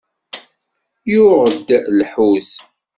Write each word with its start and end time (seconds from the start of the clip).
Yuɣ-d 1.11 1.69
lḥut. 1.97 2.51